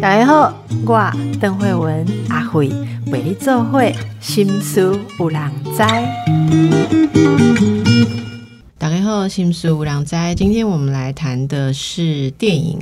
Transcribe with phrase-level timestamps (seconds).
[0.00, 0.52] 大家好，
[0.84, 2.68] 我邓慧文阿慧
[3.06, 5.78] 为你做会心思有人知。
[8.78, 10.34] 大家好，心思无良斋。
[10.34, 12.78] 今天我们来谈的是电影。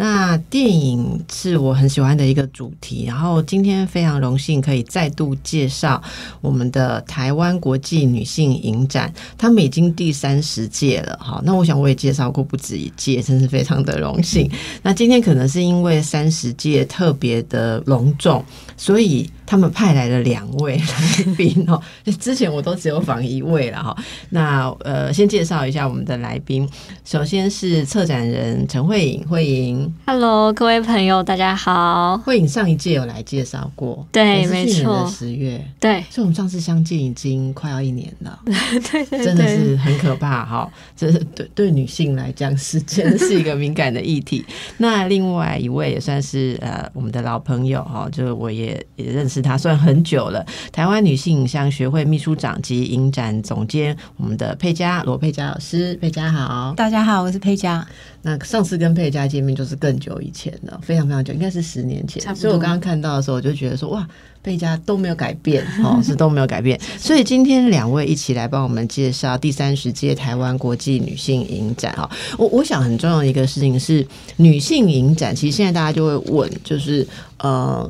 [0.00, 3.04] 那电影是我很喜欢的一个主题。
[3.04, 6.00] 然后今天非常荣幸可以再度介绍
[6.40, 11.18] 我们的台湾国际女性影展，他们已经第三十届了。
[11.20, 14.48] 哈，那我想我也介绍过不止一届，真是非常的荣幸。
[14.84, 18.44] 那今天可能是因为三十届特别的隆重，
[18.76, 21.82] 所以他们派来了两位来宾哦。
[22.20, 23.96] 之前我都只有访一位了哈。
[24.30, 26.68] 那呃，先介绍一下我们的来宾，
[27.04, 29.87] 首先是策展人陈慧颖，慧颖。
[30.06, 32.18] Hello，各位朋友，大家好。
[32.18, 40.70] 慧颖上一届有来介绍过，对没错的十月，对所以我们上次相见已经快要一年了， 对对真的是很可怕哈！
[40.96, 44.44] 这是对对女性来讲是真的是一个敏感的议题。
[44.78, 56.74] 那另外一位也算是呃我们的老朋友哈，就是我也也认识他算很久了，台湾女性影像学会秘书长及影展总监，我们的佩佳罗佩佳老师，佩佳好。
[56.76, 57.86] 大家好，我是佩佳。
[58.22, 62.22] 那上次跟佩佳见面就是更久以前了，非常非常久，应该是十年前。
[62.34, 64.06] 所以我刚刚看到的时候，我就觉得说，哇，
[64.42, 66.78] 佩佳都没有改变， 哦，是都没有改变。
[66.98, 72.10] 所以今天两位一起来帮我们介绍第三十届台湾国际女性影展哈。
[72.36, 77.06] 我我想很重要的一个事情是，女性影展，其实现在大家就会问，就是
[77.38, 77.88] 呃。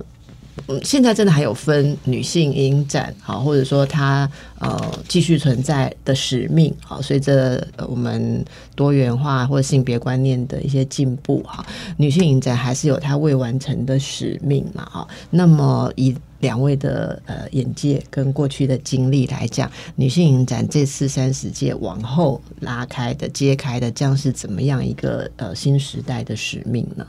[0.66, 4.78] 嗯，现在真的还有分女性影展，好，或者说它呃
[5.08, 11.64] 继续存在的使命，好，随着我们多元化或者性别观念的一些进步，哈，
[11.96, 15.08] 女性影展还是有它未完成的使命嘛，哈。
[15.30, 27.06] 那么以两位的呃眼界跟过去的经历来讲，女性影展这次三十届往后拉开的、揭开的，将是怎么样一个呃新时代的使命呢？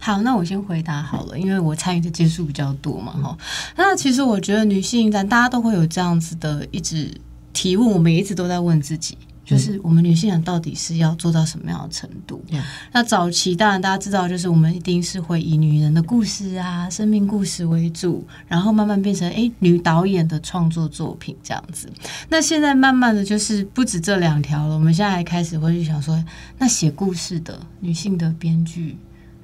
[0.00, 3.36] 好，那我先回答好了，因为我参与的接触比较多嘛，哈。
[3.76, 7.08] 那其实我觉得女性影展，大家都会有这样子的一直
[7.52, 21.90] 提问，我们也一直都在问自己，就是我们女性展到底是要做到什么样的程度 Yeah 那早期当然大家知道，就是我们一定是会以女人的故事啊、生命故事为主，然后慢慢变成诶女导演的创作作品这样子。
[22.30, 26.24] 那现在慢慢的就是不止这两条了，我们现在还开始会去想说，
[26.58, 28.96] 那写故事的女性的编剧。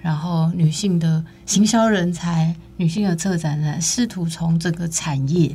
[0.07, 5.51] 然后女性的行销人才、女性的策展人，试图从整个产业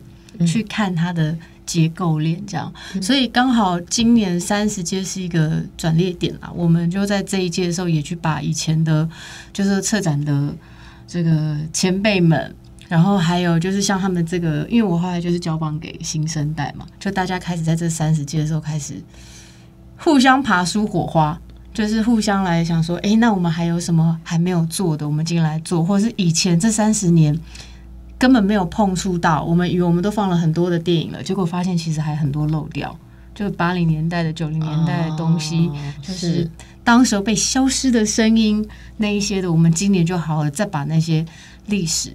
[0.45, 1.34] 去看它的
[1.66, 2.69] 结构链，这样。
[3.01, 9.07] 所以刚好今年三十届是一个转捩点啦，我们就在这一届的时候也去把以前的，
[9.53, 10.53] 就是策展的
[11.07, 12.53] 这个前辈们。
[12.89, 19.01] 然后还有就是像他们这个，因为我后来就是交棒给新生代嘛，就大家开始在这三十届的时候开始
[19.95, 21.39] 互相爬出火花，
[21.74, 27.38] 就是互相来想说，诶，那我们还有什么还没有做的，我们进来做，或者是以前这三十年
[28.18, 32.96] 根本没有碰触到，我们以为我们都放了很多的电影了，结果发现其实还很多漏掉，
[33.34, 36.50] 就八零年代的、九零年代的东西，哦就是
[36.84, 38.68] 当时候被消失的声音
[38.98, 41.26] 那一些的，我们今年就好好的再把那些
[41.68, 42.14] 历史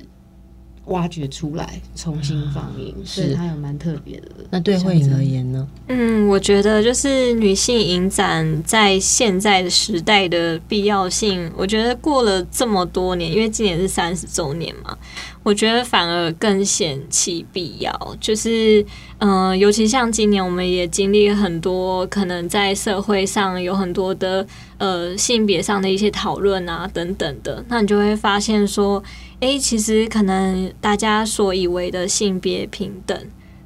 [0.87, 4.29] 挖掘出来，重新放映，所以是它有蛮特别的。
[4.51, 5.67] 那对慧颖而言呢？
[5.89, 14.97] 嗯，我觉得就是女性影展在现在的时代的必要性，我觉得过了这么多年，因为今年是三十周年嘛，
[15.43, 18.17] 我觉得反而更显其必要。
[18.21, 18.85] 就是，
[19.19, 24.47] 嗯、尤其像今年，我们也经历很多可能在社会上有很多的
[24.79, 29.03] 呃性别上的一些讨论啊等等的，那你就会发现说，
[29.41, 33.19] 诶，其实可能大家所以为的性别平等。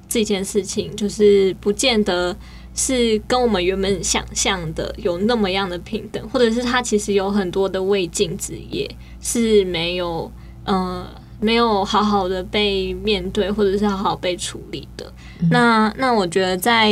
[0.08, 2.36] 这件事情，就是不见得
[2.74, 10.28] 是跟我们原本想象的有那么样的平等，或者是它其实有很多的未尽之业是没有
[10.64, 11.06] 呃
[11.38, 15.12] 没有好好的被面对，或者是好好被处理的。
[15.48, 16.90] 那那我觉得在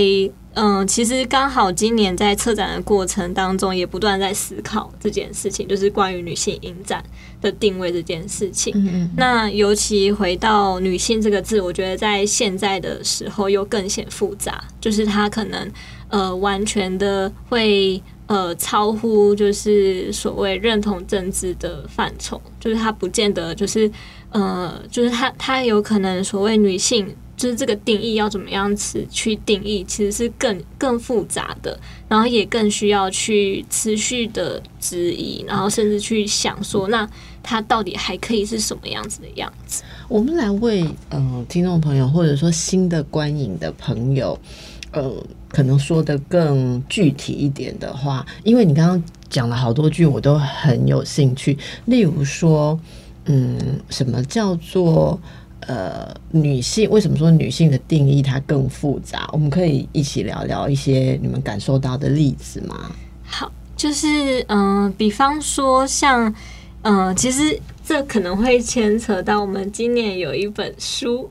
[0.60, 7.00] 嗯、其实刚好今年在策展的过程当中，也不断在思考这件事情，就是关于女性影展
[7.40, 8.72] 的定位这件事情。
[8.74, 15.70] 嗯嗯，那尤其回到女性这个字，我觉得在现在的时候又更显复杂，就是它可能
[16.08, 23.88] 呃完全的会呃超乎就是所谓认同政治的范畴，就是它不见得就是
[24.30, 27.14] 呃就是它它有可能所谓女性。
[27.38, 37.08] 就是这个定义要怎么样子去定义，其实是更更复杂的，然后也更需要去持续的质疑，然后甚至去想说，那
[37.42, 39.84] 它到底还可以是什么样子的样子？
[40.08, 44.36] 我们来为呃听众朋友或者说新的观影的朋友，
[44.90, 45.14] 呃，
[45.48, 51.56] 可能说的更具体一点的话，因为你刚刚讲了好多句，我都很有兴趣。
[51.84, 52.80] 例如说，
[53.26, 55.20] 嗯，什么叫做
[55.68, 56.90] 呃女性？
[56.90, 59.30] 为什么说女性的定义它更复杂？
[59.32, 62.90] 我们可以一起聊聊一些你们感受到的例子吗？
[63.24, 66.34] 好，就是嗯、比方说像
[66.82, 71.30] 嗯、其实这可能会牵扯到我们今年有一本书，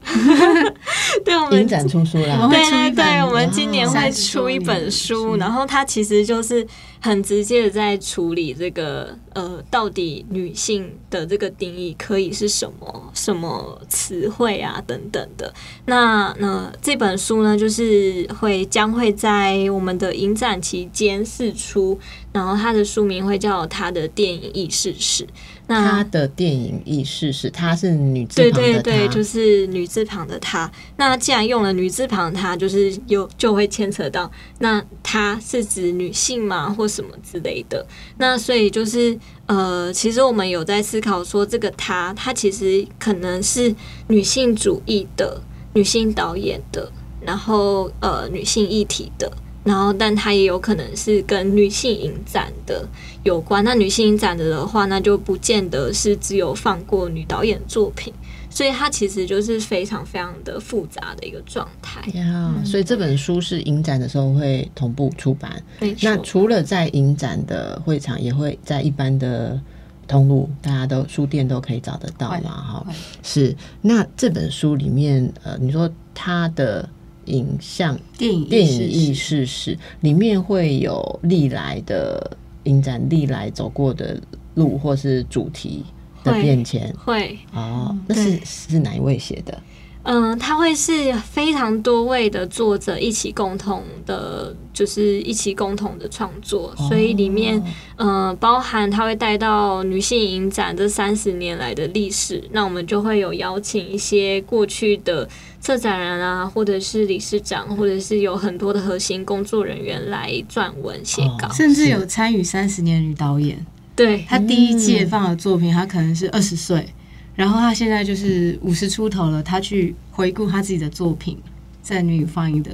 [1.24, 6.66] 对，我们影展出书了，对对对，我们今年会出一本书，然后它其实就是
[7.00, 15.54] 很直接的在处理这个呃，到底女性的这个定义可以是什么什么词汇啊等等的。
[15.86, 22.00] 那那这本书呢，就是会将会在我们的影展期间试出，
[22.32, 25.24] 然后它的书名会叫《她的电影意识史》。
[25.68, 30.72] 那她的电影意识是她是女字对旁的对对，对就是女字旁的她。
[30.96, 37.86] 那既然用了女字旁的她，就是有就会牵扯到那她是指女性嘛，或什么之类的。
[38.18, 43.76] 那所以就是呃，其实我们有在思考说，这个她，她其实可能是
[44.08, 45.42] 女性主义的、
[45.74, 46.92] 女性导演的，
[47.22, 49.32] 然后呃，女性议题的。
[49.68, 52.88] 然后，但它也有可能是跟女性影展的
[53.24, 53.62] 有关。
[53.66, 58.14] 那女性影展的的话，那就不见得是只有放过女导演作品，
[58.50, 62.00] 所以它其实就是非常非常的复杂的一个状态。
[62.18, 65.62] 呀，所以这本书是影展的时候会同步出版。
[66.02, 69.60] 那，除了在影展的会场，也会在一般的
[70.08, 72.50] 通路，大家都书店都可以找得到嘛？
[72.50, 72.86] 哈，
[73.22, 73.54] 是。
[73.82, 76.88] 那这本书里面，呃，你说它的
[77.28, 84.20] 影像电影电影意意识识史里面会有历来的影展历来走过的
[84.56, 85.86] 路，或是主题
[86.24, 86.94] 的会变迁。
[87.06, 89.62] 会，哦，那是是哪一位写的？
[90.10, 97.62] 嗯、他会是非常多位的作者一起共同的，就是一起共同的创作，所以里面
[97.98, 105.28] 嗯呃，包含他会带到女性影展这三十年来的历史，那我们就会有邀请一些过去的
[105.68, 111.46] 策展人啊，或者是理事长，或者是有很多的核心工作人员来撰文写稿。
[111.50, 116.88] 哦甚至有参与三十年女导演，对，她第一届放的作品，她可能是二十岁，
[117.36, 121.38] 然后她现在就是五十出头了，她去回顾她自己的作品
[121.82, 122.72] 在女影放映的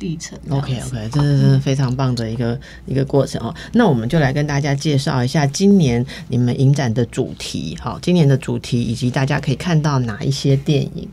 [0.00, 0.36] 历程。
[0.50, 3.54] OK OK，这是真的非常棒的一个 一个过程哦。
[3.72, 11.08] 那我们就来跟大家介绍一下今年你们影展的主题，好，今年的主题以及大家可以看到哪一些电影。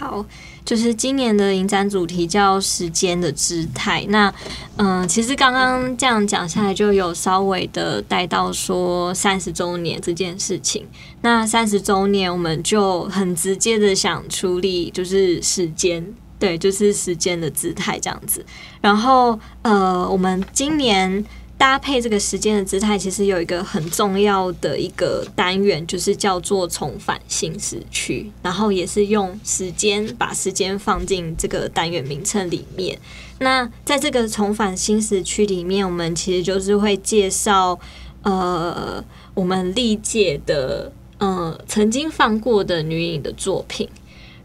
[0.00, 0.24] 好，
[0.64, 4.02] 就是今年的影展主题叫“时间的姿态”。
[4.08, 4.32] 那，
[4.76, 10.86] 嗯、其实刚刚这样讲下来，就有稍微的带到说三十周年这件事情。
[11.20, 16.02] 那三十周年，我们就很直接的想处理，就是时间。
[16.38, 18.42] 对，就是时间的姿态这样子。
[18.80, 21.22] 然后，呃，我们今年
[21.60, 32.98] 搭配这个时间的姿态，其实有一个很重要的一个单元，就是叫做重返新时区，然后也是用时间把时间放进这个单元名称里面。
[33.40, 37.78] 那在这个重返新时区里面，我们其实就是会介绍
[38.22, 39.04] 呃
[39.34, 43.86] 我们历届的呃曾经放过的女影的作品。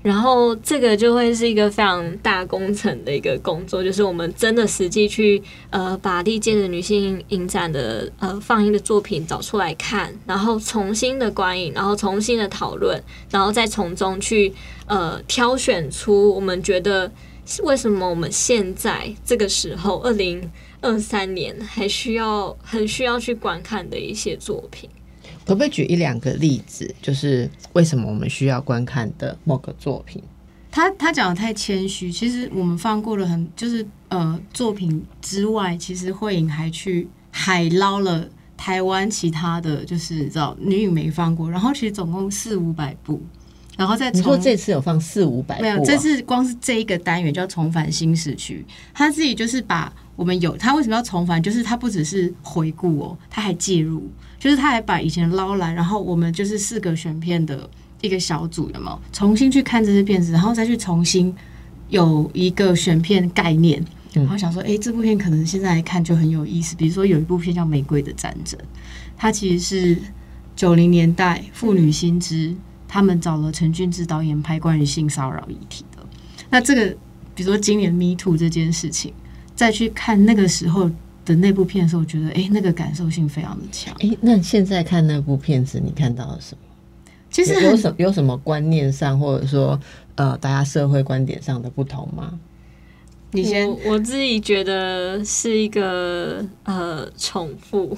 [0.05, 5.41] 然后这个就会是一个非常大工程的一个工作，就是我们真的实际去
[5.71, 14.53] 呃把历届的女性影展的呃放映的作品找出来看，然后重新的观影，然后重新的讨论，然后再从中去
[14.85, 17.11] 呃挑选出我们觉得
[17.63, 20.51] 为什么我们现在这个时候二零
[20.81, 24.87] 二三年还需要很需要去观看的一些作品。
[25.45, 30.21] 可不可以举一两个例子，就是为什么我们需要观看的某个作品？
[30.71, 43.21] 他他讲的太谦虚，其实我们放过了很就是呃作品之外，其实慧颖还去海捞了台湾其他的就是你知道女影没放过，然后其实总共四五百部，
[43.77, 57.69] 然后再你说从这次有放四五百没有，这次光是这一个单元叫重返新市区，他自己就是把我们有他为什么要重返，就是他不只是回顾哦，他还介入，就是他还把以前捞来，然后我们就是四个选片的
[58.01, 61.33] 一个小组，有没有重新去看这些片子，然后再去重新
[61.89, 63.83] 有一个选片概念。
[64.13, 66.73] 然后想说，哎、这部片可能现在来看就很有意思。
[66.77, 68.57] 比如说有一部片叫《玫瑰的战争》，
[69.17, 69.97] 它其实是
[70.55, 72.55] 九零年代妇女新知，
[72.87, 76.01] 他们找了陈俊志导演拍关于性骚扰议题的。
[76.49, 76.95] 那这个，
[77.35, 79.13] 比如说今年 Me Too 这件事情，
[79.55, 80.89] 再去看那个时候
[81.23, 83.93] 的那部片的时候，我觉得，哎、那个感受性非常的强。
[84.01, 86.61] 哎、那现在看那部片子，你看到了什么？
[87.31, 89.79] 其实有什有什么观念上，或者说
[90.15, 92.39] 呃，大家社会观点上的不同吗？
[93.31, 97.97] 你先我我自己觉得是一个呃重复，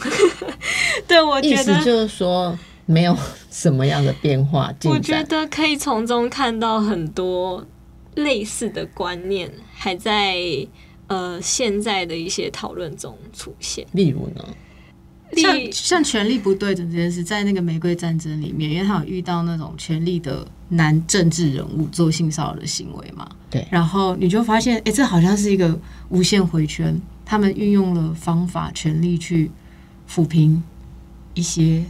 [1.07, 3.15] 对我意觉得思就是说没有
[3.51, 5.21] 什么样的变化进我觉。
[5.25, 7.63] 得可以从中看到很多
[8.15, 10.35] 类似的观念还在
[11.07, 13.85] 呃现在的一些讨论中出现。
[13.91, 14.43] 例如呢？
[15.33, 29.51] 像像权力不对等这件事，在那个玫瑰战争里面，因为他有遇到那种权力的男政治人物做性骚扰的行为嘛，对然后你就发现，哎、这好像是一个无限回圈，他们运用了方法、权力去
[30.09, 30.63] 抚平
[31.33, 31.83] 一些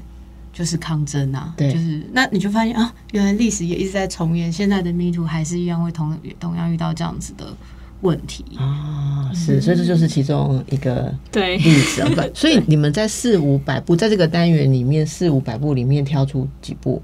[0.51, 7.55] 就是抗争啊，对就是那你就发现啊，原来历史也一直在重演，现在的 Me Too 还是一样会同同样遇到这样子的
[8.01, 8.43] 问题。
[8.57, 12.31] 啊，是，所以这就是其中一个对，例子。
[12.33, 17.01] 所以你们在四五百部，在这个单元里面，四五百部里面挑出几部？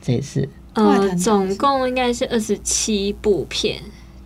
[0.00, 0.48] 这一次。
[0.74, 3.78] 呃，总共应该是二十七部片，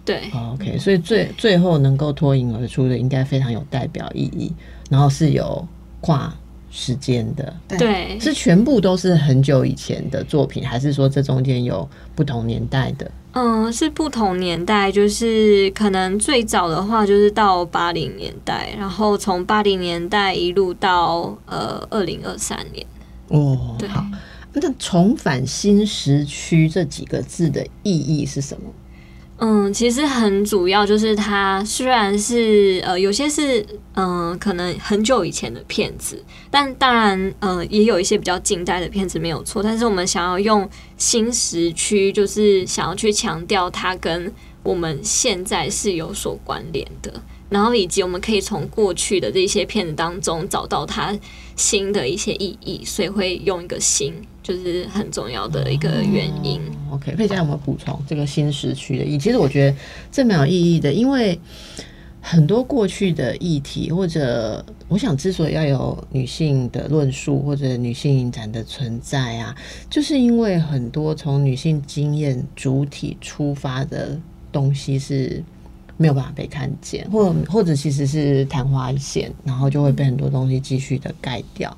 [0.05, 4.53] 对，哦，OK，所以最最后能够脱颖而出的，应该非常有代表意义，
[4.89, 5.67] 然后是有
[6.01, 6.33] 跨
[6.71, 13.11] 时间的，对，是全部都是很久以前的作品，还是说这中间有不同年代的？
[13.39, 22.87] 嗯，是不同年代，就是可能最早的话就是到八零年代，然后从八零年代一路到呃二零二三年，
[23.29, 24.03] 哦，对，好，
[24.55, 28.71] 那重返新时区这几个字的意义是什么？
[29.39, 33.65] 嗯，其实很主要就是它虽然是呃有些是
[33.95, 47.13] 嗯、可能很久以前的片子，但当然呃也有一些比较近代的片子没有错，但是我们想要用新时区，就是想要去强调它跟我们现在是有所关联的，
[47.49, 51.17] 然后以及我们可以从过去的这些片子当中找到它
[51.55, 54.13] 新的一些意义，所以会用一个新，
[54.43, 56.61] 就是很重要的一个原因。
[56.91, 59.19] OK，佩佳有没有补充这个新时区的意义？
[59.19, 59.77] 其实我觉得
[60.11, 61.39] 这蛮有意义的，因为
[62.21, 69.55] 很多过去的议题，或者我想之所以要有女性的论述或者女性影展的存在啊，
[69.89, 75.45] 就是因为很多从女性经验主体出发的东西是。
[75.97, 81.77] 没有办法被看见，或或者其实是昙花一现，然后就会被很多东西继续的盖掉。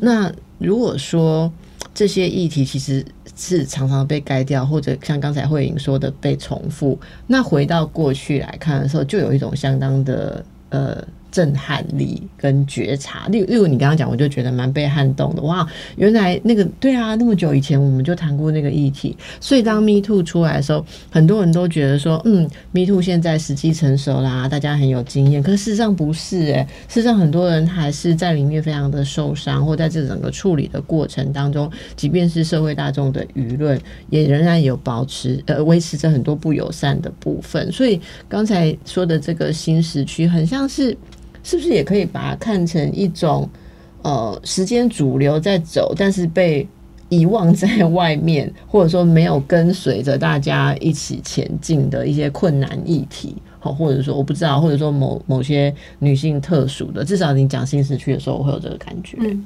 [0.00, 1.52] 那如果说
[1.94, 3.04] 这些议题其实
[3.36, 13.26] 是常常被盖掉，或者像刚才慧颖说的被重复，那回到过去来看的时候，就有一种相当的呃震撼力跟觉察。
[13.26, 15.42] 例如例如你刚刚讲，我就觉得蛮被撼动的。
[15.42, 25.42] 哇，原来那个对啊，那么久以前我们就谈过那个议题，所以当 Me Too 出来的时候，很多人都觉得说，嗯，Me Too 现在时机成熟啦，大家很有经验。
[25.42, 37.72] 可是事实上不是诶、事实上很多人还是在里面非常的受伤，或在这整个处理的过程当中，即便是社会大众的舆论，也仍然有保持呃维持着很多不友善的部分。
[37.72, 40.96] 所以刚才说的这个新时区，很像是
[41.42, 43.48] 是不是也可以把它看成一种
[44.02, 46.66] 呃时间主流在走，但是被
[47.08, 59.18] 遗忘在外面，或者说没有跟随着大家一起前进的一些困难议题，好，或者说我不知道，或者说某某些女性特殊的，至少你讲新时区的时候，我会有这个感觉。
[59.20, 59.44] 嗯，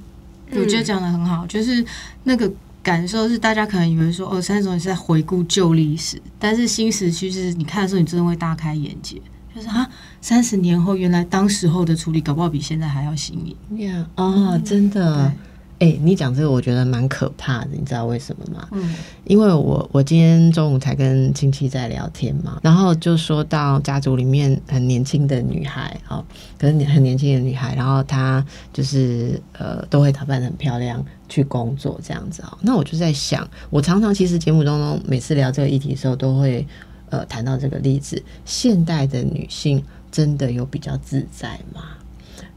[0.53, 1.85] 我觉得讲的很好，就是
[2.23, 2.49] 那个
[2.85, 9.21] 感受是大家可能以为说哦，三种是在回顾旧历史，但是新时区是你看的时候，你真的会大开眼界，
[9.53, 9.91] 就是啊，
[10.27, 13.79] 三十年后原来当时候的处理搞不好比现在还要新颖。
[13.79, 15.33] 呀啊，真的。
[15.79, 18.67] 哎、你讲这个我觉得蛮可怕的，你知道为什么吗？
[18.73, 18.93] 嗯，
[19.23, 26.25] 因为我我今天中午才跟亲戚在聊天嘛，然后就说到家族里面很年轻的女孩，哦，
[26.59, 32.59] 可是很年轻的女孩，然后她就是呃都会打扮得很漂亮去工作这样子哦。
[32.63, 36.67] 那我就在想，我常常其实节目当中每次聊这个议题的时候，都会
[37.11, 39.81] 呃谈到这个例子：现代的女性
[40.17, 41.83] 真的有比较自在吗？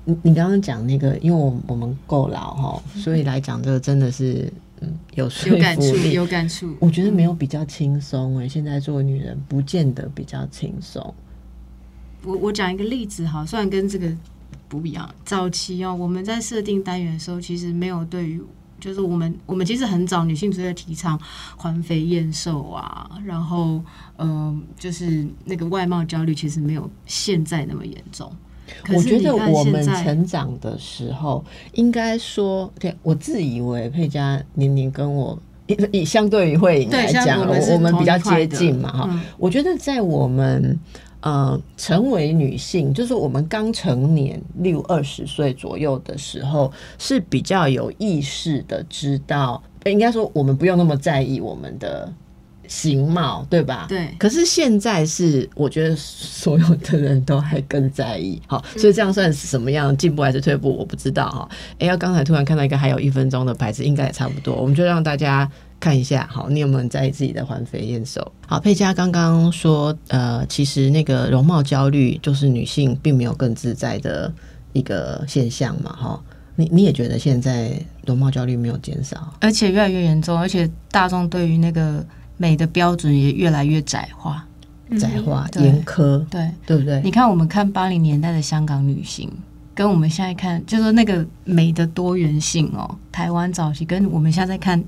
[0.06, 4.50] 你你刚刚讲那个，因为我我们够老哈，所以来讲这个真的是
[4.80, 6.74] 嗯有说有感触，服力，有感触。
[6.80, 11.14] 我觉得没有比较轻松哎，现在做女人不见得比较轻松。
[12.24, 14.10] 我我讲一个例子哈，虽然跟这个
[14.70, 18.42] 不一样，早期哦，我们在设定单元的时候，其实没有对于。
[18.80, 21.20] 就是我们，我们其实很早女性就在提倡
[21.58, 23.82] 环肥燕瘦啊，然后，
[24.18, 28.32] 嗯、呃，就是那个外貌焦虑，其实没有现在那么严重。
[28.94, 31.44] 我觉得我们成长的时候，
[31.74, 39.08] 应该说，对我自以为佩佳年龄跟我以以相对于慧颖来讲，我们我们比较接近嘛哈。
[39.10, 40.80] 嗯我觉得在我们
[41.22, 52.12] 呃成为女性，就是我们刚成年，例如二十岁左右的时候，是比较有意识的知道，应该说我们不用那么在意我们的
[52.68, 53.86] 形貌，对吧？
[53.90, 61.50] 对可是现在是，我觉得所有的人都还更在意，好，所以这样算是什么样进步还是退步，我不知道哈。
[61.80, 65.50] 哎、要，刚才突然看到一个还有一分钟的牌子，应该也差不多，我们就让大家。
[65.80, 68.32] 看一下，好，你有没有在意自己的环肥燕瘦？
[68.46, 74.32] 好，佩佳刚刚说，呃，其实那个容貌焦虑就是女性并没有更自在的
[74.74, 76.22] 一个现象嘛，哈。
[76.56, 77.72] 你你也觉得现在
[78.06, 79.34] 容貌焦虑没有减少？
[79.40, 82.06] 而且越来越严重，而且大众对于那个
[82.36, 84.46] 美的标准也越来越窄化。
[84.92, 87.00] 嗯窄化、严苛，对，对不对？
[87.04, 89.32] 你看我们看八零年代的香港女星，
[89.76, 94.84] 跟我们现在看，就是那个美的多元性哦，台湾早期跟我们现在在看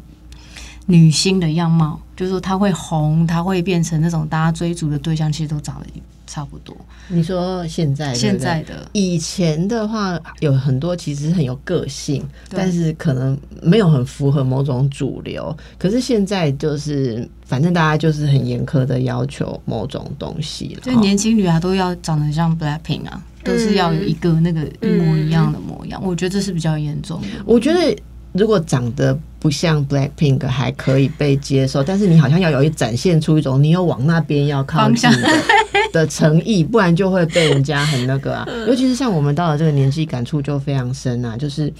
[0.87, 5.85] 女星的样貌，就是说她会红，她会变成那种大家追逐的对象，其实都长得
[6.27, 6.75] 差不多。
[7.09, 15.55] 你说现在现在的以前的话，有很多其实很有个性，但是可能没有很符合某种主流。
[15.77, 20.81] 可是现在就是，反正大家就是很严苛的要求某种东西了。
[20.81, 26.01] 就年轻女孩都要长得像 Blackpink 啊，都是要有一个那个一模一样的模样。
[26.01, 27.27] 我觉得这是比较严重的。
[27.45, 27.93] 我觉得
[28.33, 35.29] 如果长得不像 Blackpink 还可以被接受，但是你好像要有一展现出一种你有往那边要靠近的
[35.91, 38.47] 的诚意，不然就会被人家很那个啊。
[38.67, 41.73] 尤其是像我们到了这个年纪，感触就非常深啊，就是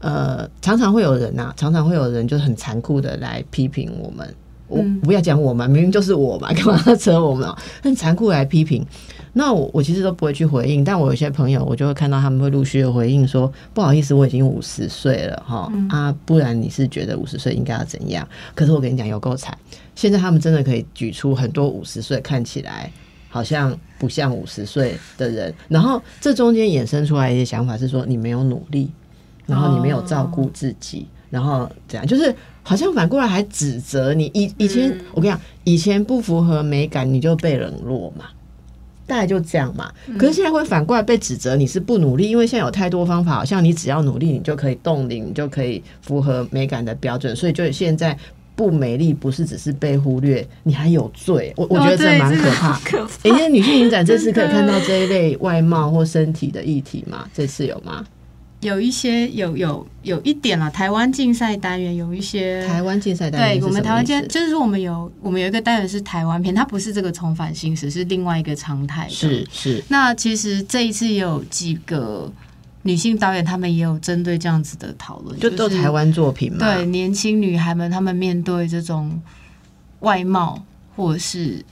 [0.00, 4.34] 呃，常常会有人啊，常常会有人就是很残酷的来批评我们。
[4.74, 7.56] 我嗯不要讲我们，明明就是我嘛， 干嘛要扯我们啊？
[7.82, 8.84] 很残酷来批评。
[9.36, 18.26] 那我我其实都不会去回应，但我有些朋友，我就会看到他们会陆续的回应说，不好意思，我已经五十岁了哈、啊，不然你是觉得五十岁应该要怎样？
[18.54, 19.56] 可是我跟你讲，有够惨，
[19.96, 22.88] 现在他们真的可以举出很多五十岁看起来
[23.28, 28.88] 好像不像五十岁的人，然后这中间衍生出来一些想法是说，你没有努力，
[29.46, 34.30] 然后你没有照顾自己，然后怎样，就是好像反过来还指责你。
[34.34, 38.26] 以以前、我跟你讲，以前不符合美感你就被冷落嘛。
[39.06, 48.16] 大概就这样嘛，可是现在会反过来被指责你是不努力，因为现在有太多方法，好像你只要努力，你就可以冻龄，你就可以符合美感的标准，所以就现在
[48.56, 51.52] 不美丽不是只是被忽略，你还有罪。
[51.54, 52.80] 我我觉得这蛮可怕。
[52.80, 57.28] 可诶，那女性影展这次可以看到这一类外貌或身体的议题吗？
[57.34, 58.02] 这次有吗？
[58.64, 69.10] 有一些有有有一点啦，台湾竞赛单元有一些台湾竞赛单元对我们台湾竞就是说我们有我们有一个单元是台湾片，它不是这个重返新时，是另外一个常态的。
[69.10, 72.32] 是是那其实这一次也有几个
[72.82, 76.58] 女性导演，她们也有针对这样子的讨论，就都是台湾作品嘛？
[76.58, 79.20] 对年轻女孩们，她们面对这种
[80.00, 80.64] 外貌
[80.96, 81.62] 或者是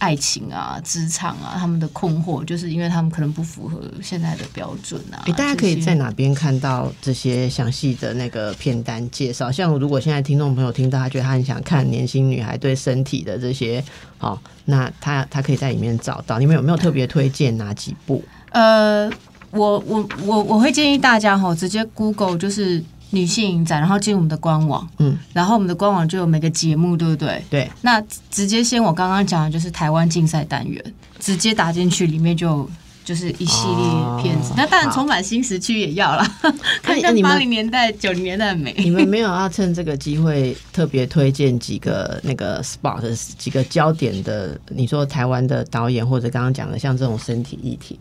[0.00, 5.22] 爱情啊、职场啊，他们的困惑，就是因为他们可能不符合现在的标准啊。
[5.26, 9.52] 诶，大家可以在哪边看到这些详细的那个片单介绍？
[9.52, 13.84] 像如果现在听众朋友听到，他觉得他很想看年轻女孩对身体的这些，
[14.16, 16.38] 好，那他他可以在里面找到。
[16.38, 18.24] 你们有没有特别推荐哪几部？
[18.52, 19.08] 呃，
[19.50, 27.44] 我我我我会建议大家哈，直接 Google 就是女性影展，然后进入我们的官网，嗯，然后我们的官网就有每个节目，对不对？
[27.50, 30.82] 对，那直接先我刚刚讲的就是台湾竞赛单元，
[31.18, 32.68] 直接打进去里面就。
[33.02, 36.24] 就是一系列片子哦，那当然好重返新时区也要啦，
[36.80, 38.72] 看看那你八零年代、九零年代的美。
[38.78, 43.02] 你们 没有要趁这个机会特别推荐几个那个 spot
[43.36, 44.56] 几个焦点的？
[44.68, 47.98] 你说台湾的导演或者刚刚讲的像这种身体议题，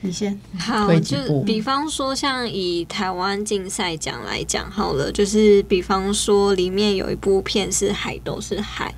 [0.00, 8.88] 你先，好，就比方说，像以台湾竞赛奖来讲好了，就是比方说里面有一部片是《海都是海》，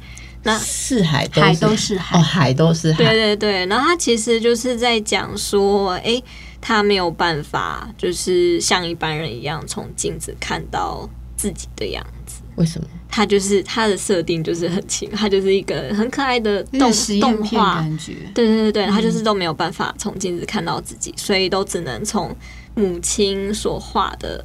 [0.43, 1.55] 那是海都海。
[1.57, 2.19] 都是海。
[2.19, 6.23] 哦，海都是对海，对对对，然后他其实就是在讲说，诶，
[6.61, 12.20] 他没有办法，就是像一般人一样从镜子看到自己的样子。
[12.57, 12.87] 为什么？
[13.09, 18.15] 他就是他的设定就是很轻，他就是一个很可爱的动动画，感觉。
[18.35, 22.35] 对对对对，他就是都没有办法从镜子看到自己，所以都只能从
[22.75, 24.45] 母亲所画的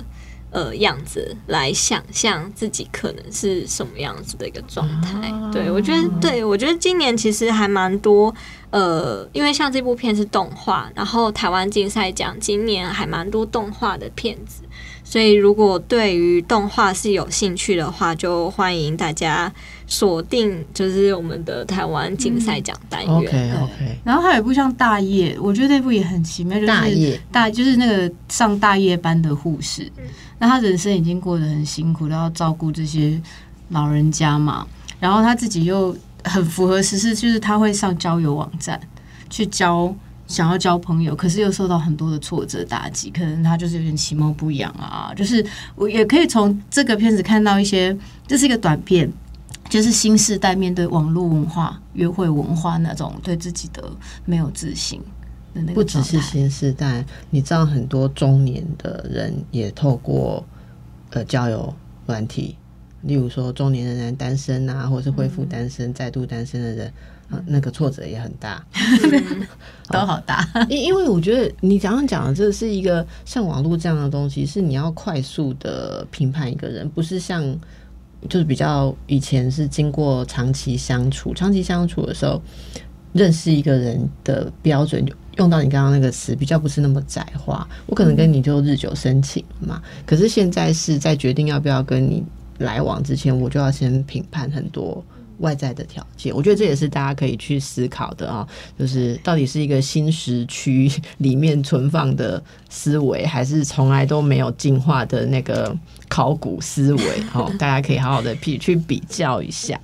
[0.50, 5.32] 呃样子来想象自己可能是什么样子的一个状态。
[5.52, 8.34] 对我觉得，对我觉得今年其实还蛮多
[8.72, 14.64] 呃，因为像这部片是动画，然后台湾竞赛奖今年还蛮多动画的片子。
[15.08, 19.50] 所以，如果对于动画是有兴趣的话，就欢迎大家
[19.86, 23.16] 锁定，就是我们的台湾竞赛奖单元。
[23.16, 29.90] OK OK，然后还有一部像《大业》，我觉得那部也很奇妙，就是大业大就是那个上大夜班的护士，
[30.40, 33.22] 那他人生已经过得很辛苦，都要照顾这些
[33.70, 34.66] 老人家嘛，
[35.00, 38.82] 然后他自己又很符合时事，就是他会上交友网站
[39.30, 39.96] 去交。
[40.28, 45.14] 想要交朋友，可是又受到很多的挫折打击，可能他就是有点其貌不扬啊。
[45.16, 47.96] 就是我也可以从这个片子看到一些，
[48.28, 49.12] 这是一个短片，
[49.70, 53.84] 就是新时代面对网络文化、约会文化那种对自己的
[54.26, 55.00] 没有自信
[55.54, 60.44] 的那个不只是新时代，你知道很多中年的人也透过
[61.12, 61.74] 呃交友
[62.08, 62.58] 软体，
[63.04, 66.92] 例如说中年的人单身啊，或者是恢复单身、再度单身的人，
[67.30, 68.64] 啊，那个挫折也很大。
[69.90, 70.48] 都好大。
[70.70, 77.44] 因因为我觉得你刚刚讲的这是一个像网络这样的东西，是你要快速的评判一个人，不是像
[78.30, 82.42] 就是比较以前是经过长期相处，长期相处的时候
[83.14, 87.68] 认识一个人的标准，就用到你刚刚那个词，比较不是那么窄化。
[87.86, 92.24] 我可能跟你就日久生情嘛，可是现在是在决定要不要跟你
[92.60, 95.04] 来往之前，我就要先评判很多。
[95.40, 105.76] 外在的条件，我觉得这也是大家可以去思考的啊，就是到底是一个新时区里面存放的思维，还是从来都没有进化的那个
[106.16, 107.04] 考古思维？
[107.30, 109.78] 哈，大家可以好好的比去比较一下。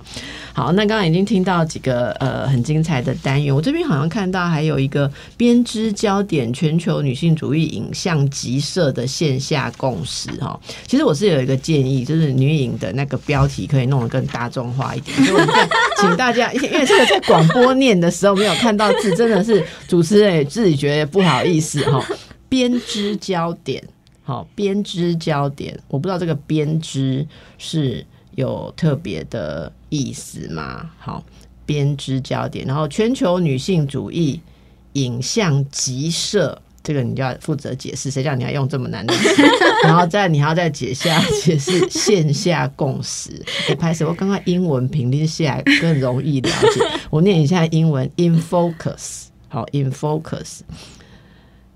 [0.54, 10.58] 好，那刚刚已经听到几个呃很精彩的单元，我这边好像看到还有一个编织焦点全球女性主义影像集社的线下共识哈。
[10.86, 15.54] 其实我是有一个建议，就是女影的那个标题可以弄得更大众化一点，所 以我们
[16.00, 22.02] 请大家，因为这个在广播念的时候没有看到字，真的是主持人也自己觉得不好意思哈。
[22.48, 23.82] 编织焦点，
[24.32, 27.26] 好，编织焦点，我不知道这个编织
[27.58, 28.02] 是
[28.34, 30.90] 有特别的意思吗？
[30.98, 31.22] 好，
[31.66, 34.40] 编织焦点，然后全球女性主义
[34.94, 39.42] 影像集社，这个你就要负责解释，谁叫你要用这么难的词？
[39.84, 43.30] 然后再你还要再解下解释线下共识。
[43.68, 46.80] 我拍摄，我刚刚英文评定下来更容易了解。
[47.10, 50.60] 我念一下英文，in focus，好，in focus。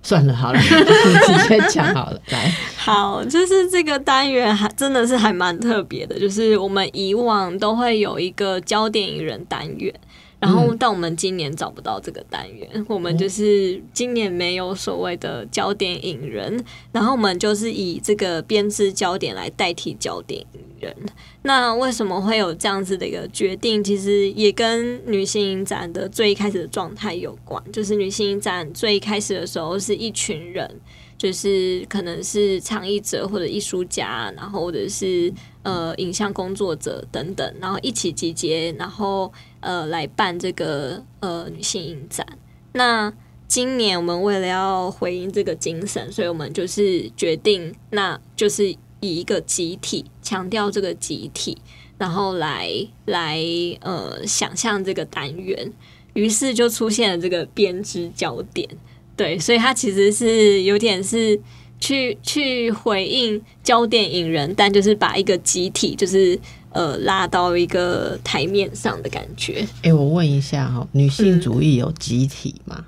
[0.06, 0.66] 算了，好了，你
[1.42, 2.52] 直接讲好了，来。
[2.76, 9.92] 好，就是这个单元还真的是还蛮特别的，就是我们以往都会有一个焦点影人单元，
[10.38, 20.94] 然后但我们今年找不到这个单元， 我们就是今年没有所谓的焦点引人，然后我们就是以这个编织焦点来代替焦点引人。
[21.42, 23.82] 那为什么会有这样子的一个决定？
[23.82, 30.70] 其实也跟女性影展的最一开始的状态有关，就是女性影展最一开始的时候是一群人。
[31.18, 39.32] 就是可能是倡议者或者艺术家，然后或者是呃影像工作者等等，然后一起集结，然后
[39.66, 42.24] 呃来办这个呃女性影展。
[42.72, 43.12] 那
[43.48, 51.58] 今年我们为了要回应这个精神，所以我们就是决定，那就是以一个集体强调这个集体，
[51.98, 52.70] 然后来
[53.06, 53.42] 来
[53.80, 55.72] 呃想象这个单元，
[56.14, 58.68] 于是就出现了这个编织焦点。
[59.16, 61.40] 对，所以它其实是有点是
[61.80, 66.38] 去去回应焦点引人，但就是把一个集体就是
[66.76, 69.66] 呃拉到一个台面上的感觉。
[69.82, 72.84] 哎、我问一下哈，女性主义有集体吗？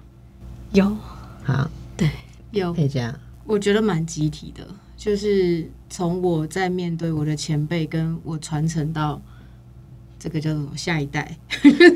[0.72, 0.94] 有
[1.42, 1.70] 好，
[2.50, 3.18] 有可以这样。
[3.46, 4.62] 我觉得蛮集体的，
[4.94, 9.18] 就是从我在面对我的前辈，跟我传承到
[10.18, 11.34] 这个叫做下一代，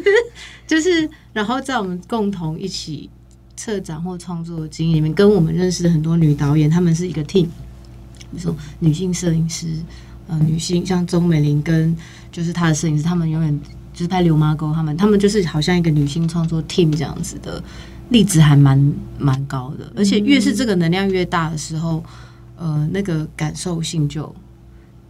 [0.67, 3.11] 就是然后在我们共同一起
[3.55, 7.49] 策展或创作的经验里面，跟我们认识的很多女导演，她们是一个 team，
[8.31, 9.67] 比如说女性摄影师，
[10.29, 11.95] 呃，女性像钟美玲跟
[12.31, 13.61] 就是她的摄影师，他们永远
[13.93, 17.63] 就是拍刘妈沟，他们他们就是好像一个女性创作 team 这样子的
[18.09, 22.03] 例子还蛮蛮高的，而且越是这个能量越大的时候，
[22.57, 24.35] 呃，那个感受性就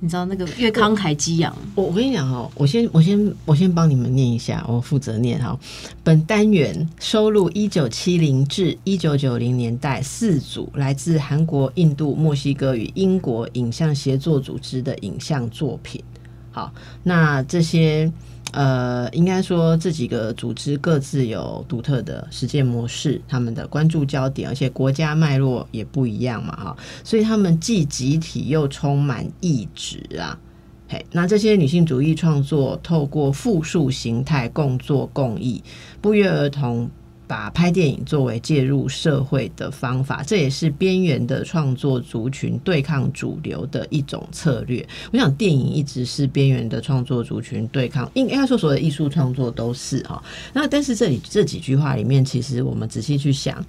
[0.05, 5.57] 你知道那个越慷慨激昂，我我跟你讲哦，我先我先我先帮你们念一下，我负责念哈。
[6.03, 16.03] 本单元收录一九七零至一九九零年代四组来自韩国、印度、墨西哥与英国影像协作组织的影像作品。
[16.51, 18.11] 好，那这些
[18.53, 30.39] 呃，应该说这几个组织各自有独特的实践模式，他们的关注焦点，而且国家脉络也不一样嘛，哈，所以他们既集体又充满意志啊。
[30.87, 35.63] 嘿，那这些女性主义创作透过复数形态共作共议，
[36.03, 36.91] 不约而同
[37.27, 44.87] 把拍电影作为介入社会的方法，这也是边缘的创作族群对抗主流的一种策略。
[45.13, 50.23] 我想电影一直是边缘的创作族群对抗，应该说所有的艺术创作都是哈。
[50.53, 53.65] 那但是这里这几句话里面，其实我们仔细去想。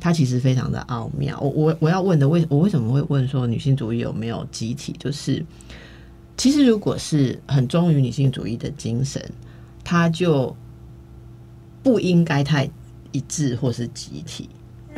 [0.00, 1.38] 它其实非常的奥妙。
[1.38, 4.92] 我我我要问的，为我为什么会问说女性主义有没有集体？
[4.98, 5.40] 就是
[6.36, 9.24] 其实如果是很忠于女性主义的精神，
[9.84, 10.56] 它就
[11.84, 12.68] 不应该太
[13.12, 14.48] 一致或是集体。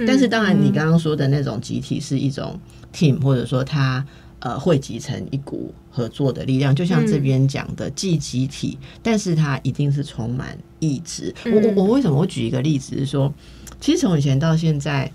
[0.06, 2.58] 但是当然，你刚刚说的那种集体是一种
[2.92, 4.04] team，或者说它
[4.40, 6.74] 呃汇集成一股合作的力量。
[6.74, 11.32] 就像这边讲的，既集体，但是它一定是充满意志。
[11.46, 12.18] 我我我为什么？
[12.18, 13.32] 我举一个例子是说，
[13.80, 15.08] 其实从以前到现在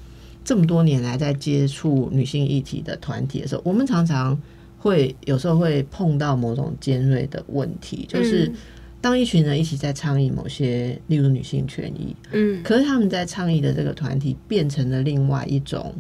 [0.46, 4.42] 这么多年来，在接触女性议题的团体的时候，我们常常
[4.78, 8.50] 会有时候会碰到某种尖锐的问题，就是。
[9.02, 15.96] 当一群人一起在倡议某些，例如女性权益，嗯，可是他们在倡议的这个团体变成了另外一种，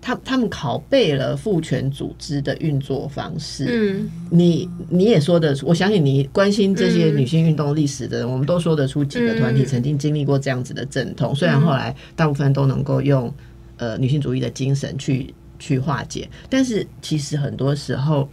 [0.00, 3.64] 他他们拷贝了父权组织的运作方式。
[3.66, 13.32] 嗯，你你也说得出，我相信你关心这些女性运动历史的人，我们都说得出几个团体曾经经历过这样子的阵痛，虽然后来大部分都能够用
[13.78, 18.28] 呃女性主义的精神去去化解，但是其实很多时候，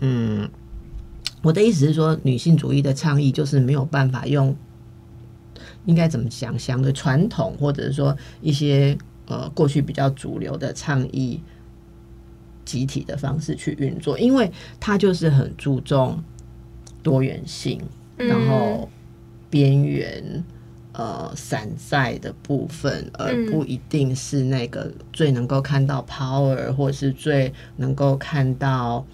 [0.00, 0.46] 嗯。
[1.46, 4.52] 我的意思是说，女性主义的倡议就是没有办法用
[5.84, 11.40] 应该怎么讲，相对传统或者是说一些呃过去比较主流的倡议
[12.64, 16.20] 集体的方式去运作，因为它就是很注重
[17.00, 17.80] 多元性，
[18.16, 18.88] 然后
[19.48, 20.42] 边缘
[20.94, 29.06] 呃散在的部分，而不一定是那个最能够看到 power 或是最能够看到。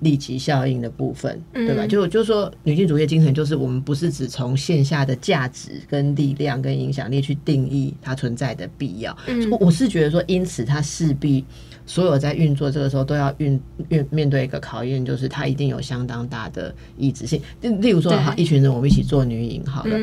[0.00, 1.86] 利己效应的部分，对吧？
[1.86, 9.16] 就就说女性主义精神，就是我们不是只从线下的价值、跟力量、跟影响力去定义它存在的必要。
[9.26, 11.44] 嗯我是觉得说，因此它势必。
[11.90, 17.42] 所有在运作这个时候都要运运面对一个考验，就是他一定有相当大的意志性。
[17.60, 19.98] 例如说，哈，一群人我们一起做女影，好了，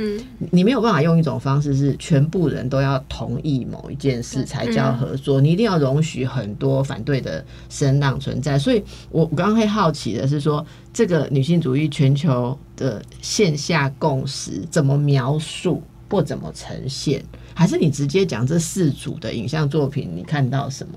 [0.52, 8.60] 你没有办法用一种方式是全部人都要同意某一件事才叫合作，你一定要容许很多反对的声浪存在。
[8.60, 17.24] 所以我我刚刚会好奇的是说，这个女性主义全球的线下共识怎么描述或怎么呈现？
[17.54, 20.94] 还是你直接讲这四组的影像作品，你看到什么？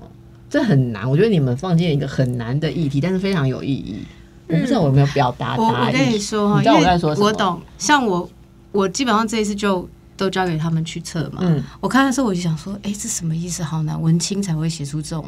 [0.51, 4.01] 这很难，我觉得你们放进一个很难的议题，但是非常有意义。
[4.47, 5.55] 我不知道我有没有表达。
[5.55, 7.27] 我我跟你说哈，你知道我在说什么？
[7.27, 7.61] 我懂。
[7.77, 8.29] 像我，
[8.73, 9.87] 我基本上这一次就
[10.17, 11.39] 都交给他们去测嘛。
[11.39, 11.63] 嗯。
[11.79, 13.63] 我看的时候我就想说，哎，这什么意思？
[13.63, 15.23] 好难，文青才会写出这种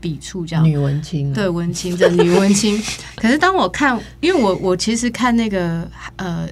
[0.00, 0.64] 笔触，这样。
[0.64, 1.32] 女文青。
[1.32, 2.80] 对，文青的女文青。
[3.16, 6.48] 可是当我看，因为我我其实看那个呃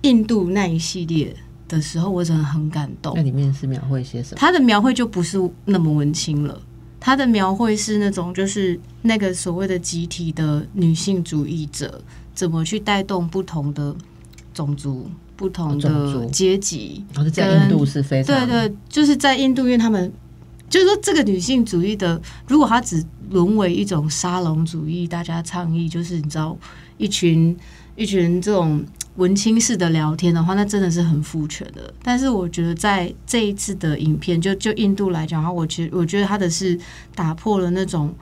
[0.00, 1.36] 印度那一系列
[1.68, 3.12] 的时候，我真的很感动。
[3.14, 4.38] 那里面是描绘些什么？
[4.38, 6.58] 他的描绘就不是那么文青了。
[6.98, 12.00] 他的描绘是那种，就是那个所谓的集体的女性主义者，
[12.34, 13.94] 怎么去带动不同的
[14.52, 17.04] 种族、不同的阶级。
[17.14, 20.12] 然后在印度是非常对对，就是在印度，因为他们
[20.68, 26.56] 就是说，这个女性主义的，如果它只沦为一种沙龙主义，大家倡议，就是你知道，
[26.98, 27.56] 一群
[27.94, 28.84] 一群这种。
[29.16, 31.92] 文青式的聊天的话，那真的是很父权的。
[32.02, 36.78] 但是我觉得在这一次的影片，就就印度来讲的话，我其实我觉得他的是
[37.14, 38.14] 打破了那种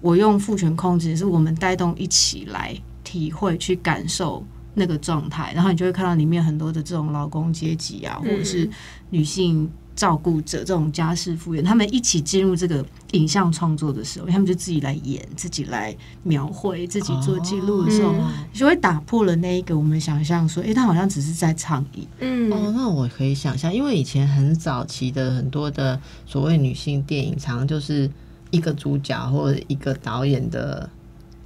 [0.00, 8.68] 我用父权控制，是我们带动一起来体会、去感受那个状态，然后你就会看到里面很多的这种劳工阶级啊，或者是
[9.10, 9.70] 女性。
[9.96, 18.14] 照顾者这种家事复原，他们一起进入这个影像创作的时候，他们就自己来演，自己来描绘，自己做记录的时候，
[18.52, 22.08] 就会打破了那一个我们想象说，哎，他好像只是在倡议。
[22.20, 28.10] 嗯，哦，那我可以想象，因为以前很早期的很多的所谓女性电影，常常就是
[28.50, 30.88] 一个主角或者一个导演的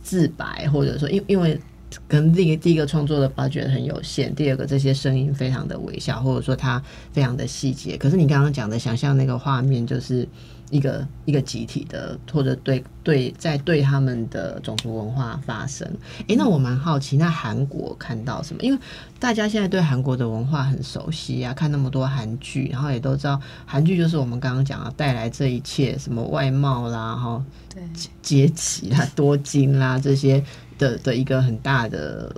[0.03, 1.61] 自白，或者说，因因为。
[2.09, 7.97] 跟第第一个创作的发掘很有限，第二个这些声音非常的微小，或者说它非常的细节。
[7.97, 10.27] 可是你刚刚讲的，想象那个画面就是
[10.71, 15.89] 一个一个集体的，或者对对在对他们的种族文化发生。
[16.27, 18.63] 诶，那我蛮好奇，那韩国看到什么？
[18.63, 18.79] 因为
[19.19, 27.83] 大家现在对韩国的文化很熟悉啊，看那么多韩剧，然后也都知道韩剧就是我们刚刚讲的带来这一切，什么外貌啦，哈，对
[28.23, 30.43] 阶级啦，多金啦这些。
[30.79, 32.35] 的的一个很大的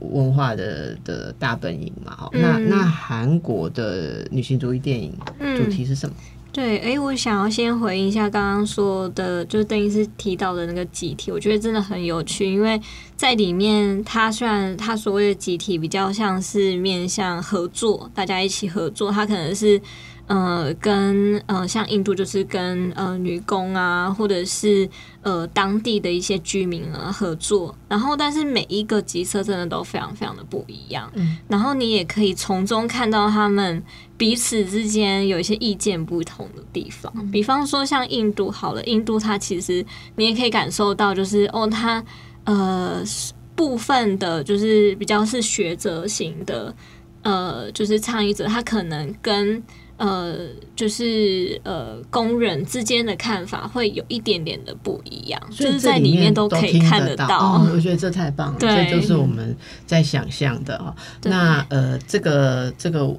[0.00, 5.12] 文化的的大本营嘛，那那韩国的女性主义电影
[5.56, 6.14] 主题是什么？
[6.50, 12.80] 对，哎，我想要先回应一下刚刚说的，就邓医师提到的那个集体，我觉得真的很有趣，因为
[13.16, 19.80] 在里面，他虽然他所谓的集体比较像是面向合作，大家一起合作，他可能是。
[20.28, 24.88] 呃，跟呃，像印度就是跟呃女工啊，或者是
[25.22, 33.82] 呃当地的一些居民啊合作，然后但是每一个角色真的都非常非常的不一样，嗯，然后你也可以从中看到他们
[34.18, 39.84] 彼此之间有一些意见不同的地方，比方说像印度好了，印度它其实
[40.16, 42.04] 你也可以感受到，就是哦，它
[42.44, 43.02] 呃
[43.56, 46.74] 部分的就是比较是学者型的，
[47.22, 49.60] 呃，就是倡议者，他可能跟
[49.98, 50.34] 呃，
[50.74, 57.26] 就是呃，工人之间的看法会有一点点的不一样，就是在里面都可以看得到。
[57.38, 59.54] 哦，我觉得这太棒了，这就是我们
[59.86, 60.94] 在想象的哦。
[61.24, 63.14] 那呃，这个这个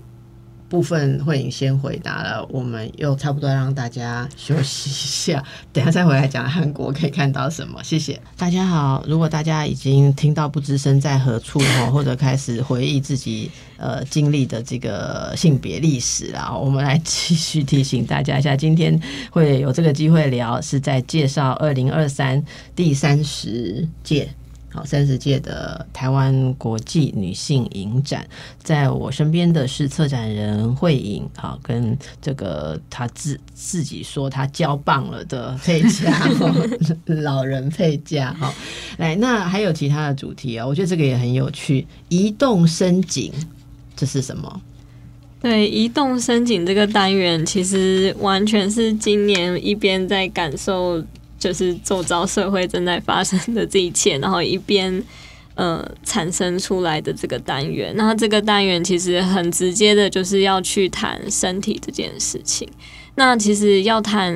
[0.69, 7.83] 部分慧颖先回答了，我们又差不多让大家休息一下， 等下再回来讲韩国可以看到什么。
[7.83, 19.01] 谢谢大家好，如果大家已经听到不知身在何处哦，或者开始回忆自己呃经历的这个性别历史啊，我们来继续提醒大家一下，今天
[19.31, 22.43] 会有这个机会聊，是在介绍二零二三
[22.75, 24.29] 第三十届。
[24.71, 28.27] 好，三十届的台湾国际女性影展，
[28.61, 36.69] 在我身边的是策展人慧颖，好，跟这个她自自己说她交棒了的佩佳， 哦
[37.05, 38.53] 老人佩佳，好，
[38.97, 43.33] 来，那还有其他的主题啊、我觉得这个也很有趣，移动深井，
[43.95, 44.61] 这是什么？
[45.41, 51.01] 对，移动深井这个单元，其实完全是今年一边在感受，
[51.39, 55.03] 就是周遭社会正在发生的这一切，然后一边
[55.55, 57.93] 呃产生出来的这个单元。
[57.95, 62.67] 那这个单元其实很直接的，就是要去谈身体这件事情。
[63.15, 64.33] 那其实要谈，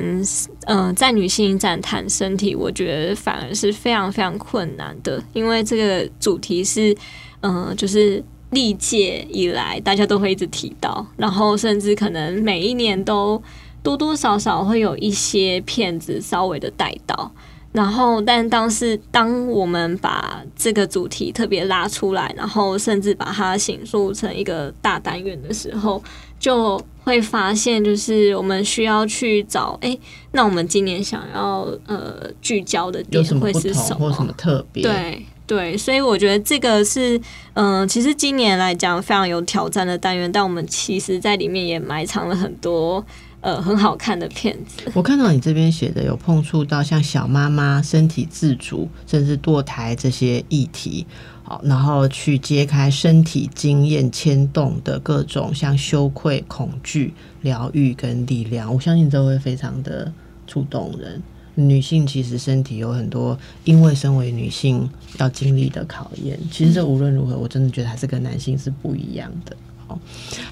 [0.66, 6.94] 呃，在女性影展谈身体，我觉得反而是非常非常困难的，因为这个主题是，
[7.40, 13.42] 嗯、就是历届以来大家都会一直提到，然后甚至可能每一年都
[13.84, 17.30] 多多少少会有一些骗子稍微的带到。
[17.70, 26.00] 然后，但当时当我们把这个主题特别拉出来，然后甚至把它形塑成一个大单元的时候，
[26.38, 29.98] 就会发现，就是我们需要去找，哎，
[30.30, 37.20] 那我们今年想要呃聚焦的点会是什么或什么特别？，对对，所以我觉得这个是，
[37.54, 43.04] 嗯、其实今年来讲非常有挑战的单元，但我们其实在里面也埋藏了很多
[43.44, 44.90] 呃很好看的片子。
[44.96, 51.06] 我看到你这边写的有碰触到像小妈妈、身体自主，甚至堕胎这些议题，
[51.42, 60.10] 好，然后去揭开身体经验牵动的各种像羞愧、恐惧、疗愈跟力量，我相信这会非常的
[60.46, 61.22] 触动人。
[61.56, 66.36] 女性其实身体有很多，因为身为女性要经历的考验。
[66.50, 69.56] 其实这无论如何，我真的觉得还是跟男性是不一样的。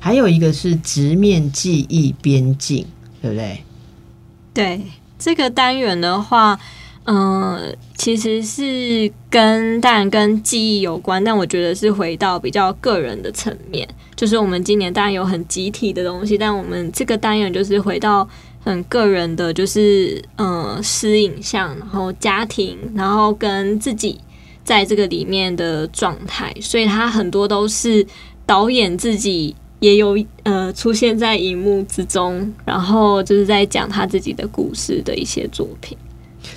[0.01, 2.87] 还有一个是直面记忆边境，
[3.21, 3.63] 对不对？
[4.55, 4.81] 对
[5.19, 6.59] 这个单元的话，
[7.05, 13.89] 嗯、其实是跟当然跟记忆有关，但我觉得是回到比较个人的层面。
[14.15, 18.29] 就是我们今年当然有很集体的东西，但我们这个单元就是回到
[18.61, 24.21] 很个人的，就是嗯、呃私影像，然后家庭，然后跟自己
[24.63, 28.07] 在这个里面的状态，所以它很多都是
[28.47, 35.97] 导演自己也有呃出现在荧幕之中，然后就是在讲他自己的故事的一些作品。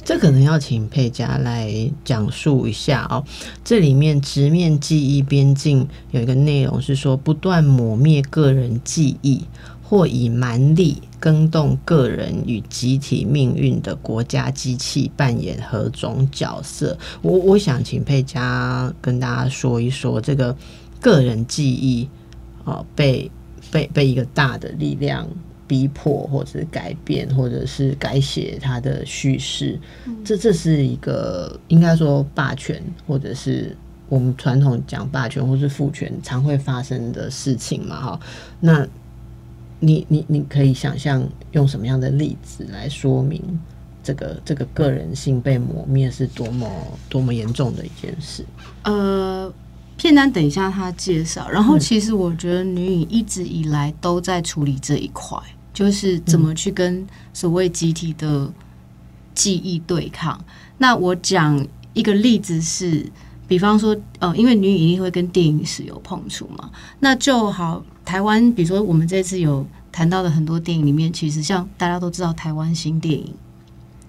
[0.03, 1.71] 这可能要请佩佳来
[2.03, 3.23] 讲述一下哦。
[3.63, 9.43] 这里面直面记忆边境有一个内容是说，不断抹灭个人记忆，
[9.83, 16.97] 或以蛮力更动个人与集体命运的国家机器扮演何种角色？
[17.21, 20.55] 我我想请佩佳跟大家说一说这个
[21.05, 22.09] 个人记忆
[22.63, 23.29] 哦，被
[23.71, 25.27] 被被一个大的力量
[25.67, 29.79] 逼迫，或者是改变，或者是改写他的叙事。
[30.23, 33.77] 这这是一个应该说霸权，或者是
[34.09, 38.01] 我们传统讲霸权或是父权常会发生的事情嘛？
[38.01, 38.19] 哈，
[38.59, 38.87] 那
[39.79, 43.39] 你你你可以想象用什么样的例子来说明
[44.01, 46.67] 这个这个个人性被磨灭是多么
[47.07, 48.43] 多么严重的一件事？
[48.83, 49.51] 呃，
[49.97, 51.49] 片单等一下他介绍。
[51.49, 55.37] 然后其实我觉得女影一直以来都在处理这一块，
[55.73, 58.51] 就是怎么去跟所谓集体的
[59.33, 60.39] 记忆对抗。
[60.77, 63.05] 那我讲一个例子是，
[63.47, 67.83] 比方说，呃，因为女影一定会跟电影史有碰触嘛，那就好。
[68.03, 73.33] 台湾，比如说我们这次有谈到的很多电影里面，其实像大家都知道台湾新电影。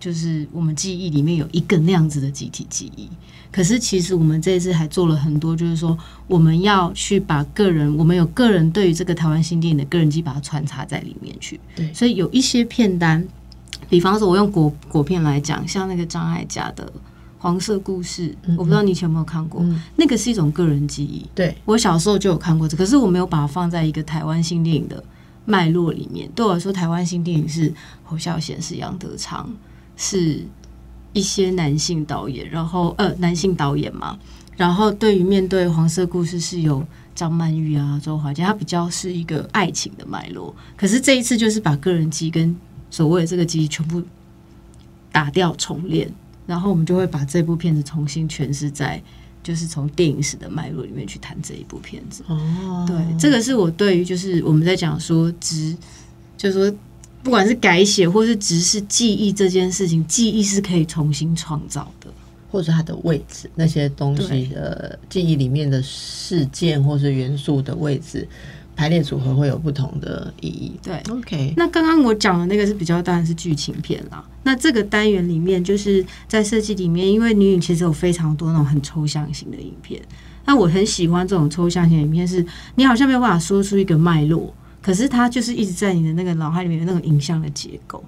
[0.07, 3.09] 就是我们记忆里面有一个那样子的集体记忆，
[3.51, 11.59] 可是其实我们这一次还做了很多，就是说我们要去把个人，我们有个人对于这个台湾新电影的个人记忆，把它穿插在里面去。
[11.75, 13.27] 对所以有一些片单，
[13.89, 16.87] 比方说我用国国片来讲，像那个张艾嘉的
[17.39, 21.27] 《黄色故事》，我不知道你以前有没有看过，嗯那个是一种个人记忆。
[21.35, 25.03] 对，我小时候就有看过这，可是我没有把它放在一个台湾新电影的
[25.45, 26.31] 脉络里面。
[26.33, 27.75] 对我来说，台湾新电影是
[28.05, 29.53] 侯孝贤、是杨德昌，
[29.97, 30.43] 是
[31.13, 34.19] 一些男性导演，然后呃男性导演嘛，
[34.57, 40.55] 然后对于面对黄色故事是有张曼玉啊、周华健，他比较是一个爱情的脉络。
[40.77, 42.55] 可是这一次就是把个人记忆跟
[42.91, 44.03] 所谓的这个记忆全部
[45.11, 46.13] 打掉重练，
[46.47, 49.03] 然后我们就会把这部片子重新诠释在，
[49.43, 52.23] 就是从电影史的脉络里面去谈这一部片子。
[52.27, 55.75] 哦，对，这个是我对于就是我们在讲说直，
[56.37, 56.79] 就是说
[57.27, 62.07] 不管是改写或是只是记忆这件事情，记忆是可以重新创造的。
[62.49, 68.27] 或者它的位置，那些东西的记忆里面的事件或是元素的位置
[68.77, 70.73] 排列组合会有不同的意义。
[70.81, 74.25] 对，OK，那刚刚我讲的那个是比较当然是剧情片啦。
[74.45, 80.01] 那这个单元里面，就是在设计里面，因为女影其实有非常多那种很抽象型的影片。
[80.45, 82.47] 那我很喜欢这种抽象型的影片，是
[82.77, 84.55] 你好像没有办法说出一个脉络，
[84.87, 88.05] 可是它就是一直在你的那个脑海里面有那种影像的结构，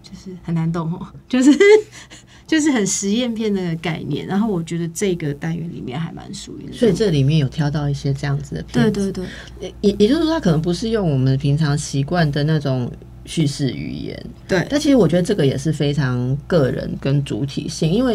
[0.00, 1.50] 就是很难懂哦， 就是
[2.46, 4.24] 就是很实验片的概念。
[4.24, 9.26] 然后我觉得这个单元里面还蛮属于，所以这里面有挑到一些这样子的片子，对对
[9.58, 12.88] 对也也就是说，它可能不是用我们平常习惯的那种
[13.24, 18.14] 叙事语言，对但其实我觉得这个也是非常个人跟主体性，因为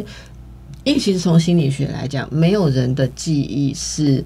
[0.85, 4.23] 因为其实从心理学来讲，没有人的记忆是，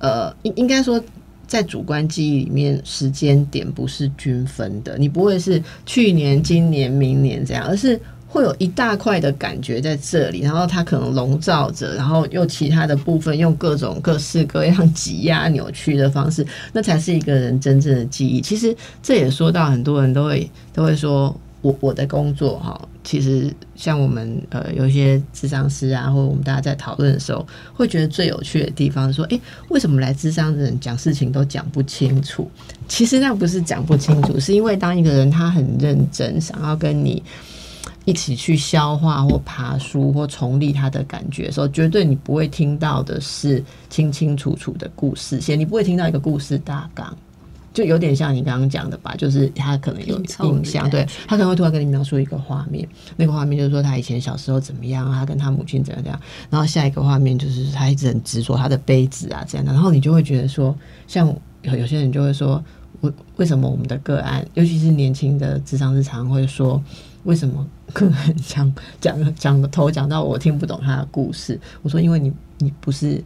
[0.00, 1.00] 呃，应应该说。
[1.50, 18.40] 在主观记忆里面，时间点不是均分的，你不会是去年、今年、明年这样，而是会有一大块的感觉在这里，然后它可能笼罩着，然后用其他的部分用各种各式各样挤压、扭曲的方式，那才是一个人真正的记忆。
[18.40, 18.72] 其实
[19.02, 32.50] 这也说到很多人都会都会说，我我的工作哈，其实像我们呃有一些智商师啊，或者我们大家在讨论的时候，会觉得最有趣的地方是说，诶，为什么来智商的人讲事情都讲不清楚？
[32.88, 37.22] 其实那不是讲不清楚，是因为当一个人他很认真，想要跟你。
[38.06, 47.14] 一起去消化或爬书或重立他的感觉的时候，绝对你不会听到的是清清楚楚的故事线，你不会听到一个故事大纲，
[47.72, 61.28] 就有点像你刚刚讲的吧，就是他可能有印象，对他可能会突然跟你描述一个画面，那个画面就是说他以前小时候怎么样，他跟他母亲怎样怎样，然后下一个画面就是他一直很执着他的杯子啊这样的，然后你就会觉得说，像
[61.62, 62.62] 有有些人就会说，
[63.02, 66.82] 为为什么我们的个案，尤其是年轻的智商日常会说，
[67.24, 71.58] 为什么个案讲讲讲头讲到我听不懂他的故事？
[71.82, 73.22] 我说，因为你你不是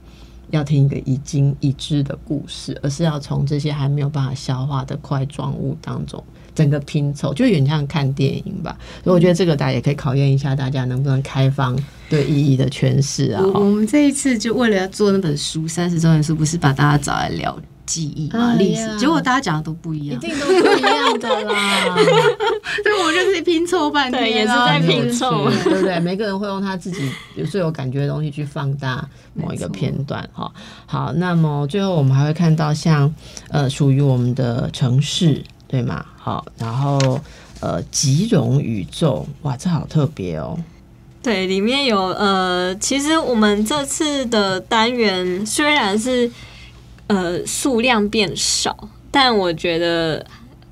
[0.54, 6.22] 要听一个已经已知的故事，而是要从这些还没有办法消化的块状物当中。
[6.54, 11.76] 整个拼凑就有点像看电影吧，所以我觉得这个大家也可以考验一下大家能不能开放
[12.08, 13.42] 对意义的诠释啊。
[13.42, 21.94] 我我们这一次就为了要做那本书三十周年书，不是把大家找来聊记忆嘛、哎呀历史，结果大家讲的都不一样，一定都不一样的啦，
[22.82, 26.00] 对，我就是拼凑半天啊，也是在拼凑是对不对？
[26.00, 30.50] 每个人会用他自己有最有感觉的东西去放大某一个片段哈。
[30.86, 33.12] 好，那么最后我们还会看到像
[33.50, 36.04] 呃属于我们的城市对吗？
[36.16, 37.20] 好，然后
[37.60, 40.58] 呃吉荣宇宙，哇，这好特别哦。
[41.22, 46.30] 对，里面有呃，其实我们这次的单元虽然是
[47.06, 50.24] 呃数量变少，但我觉得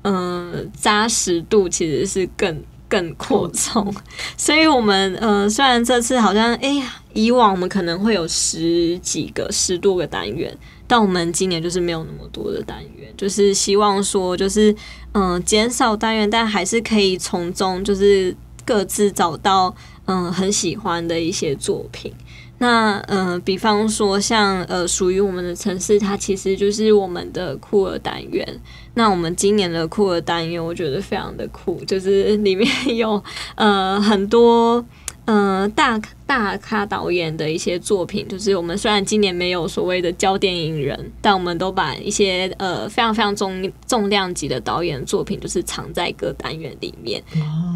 [0.03, 3.93] 嗯、呃扎实度其实是更更扩充。
[4.37, 10.55] 所以我们呃虽然这次好像哎呀，以往我们可能会有十几个、十多个单元，
[10.87, 14.71] 但我们今年就是没有那么多的单元，就是希望说就是
[15.13, 19.75] 嗯、呃减少单元，但还是可以从中就是各自找到
[20.05, 22.13] 嗯、很喜欢的一些作品。
[22.63, 28.47] 那嗯、呃比方说像呃，属于我们的城市，它其实就是我们的酷儿单元。
[28.93, 33.21] 那我们今年的酷儿单元，我觉得非常的酷，就是里面有
[33.55, 34.83] 呃很多
[35.25, 38.27] 呃大大咖导演的一些作品。
[38.27, 47.23] 就是我们虽然今年没有所谓的焦点影人，但我们都把一些呃非常非常重重量级的导演作品，就是藏在各单元里面。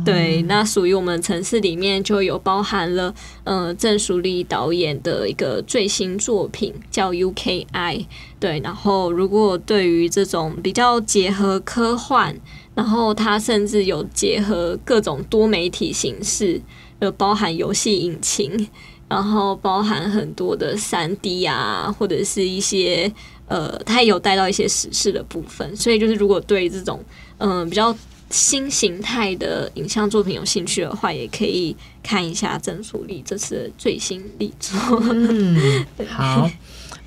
[0.03, 8.05] 对，那属于我们城市里面就有包含了呃郑淑丽导演的一个最新作品叫 UKI。
[8.39, 12.35] 对，然后如果对于这种比较结合科幻，
[12.75, 16.61] 然后它甚至有结合各种多媒体形式，
[16.99, 18.67] 呃，包含游戏引擎，
[19.07, 23.11] 然后包含很多的三 D 啊，或者是一些
[23.47, 25.75] 呃，它也有带到一些时事的部分。
[25.75, 27.03] 所以就是如果对这种
[27.37, 27.95] 嗯、呃比较
[28.29, 34.75] 新形态的影像作品有兴趣的话，也可以看一下郑淑丽这次的最新力作。
[35.01, 36.49] 嗯， 好。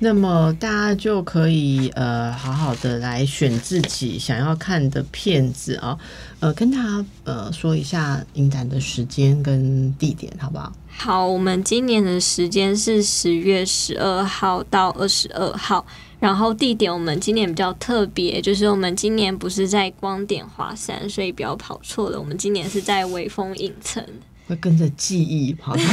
[0.03, 5.95] 那么大家就可以呃好好的来选自己想要看的片子啊，
[6.39, 10.73] 呃，跟大家呃说一下影展的时间跟地点，好不好？
[10.87, 15.85] 好，我们今年的时间是十月十二号到二十二号，
[16.19, 24.03] 然后地点我们今年比较特别，就是我们今年不是在光点华山，所以不要跑错了，我们今年是在微风影城。
[24.47, 25.83] 会跟着记忆跑到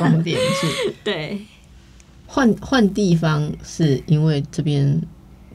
[0.00, 1.40] 光点去， 对，
[2.32, 5.02] 换换地方是因为这边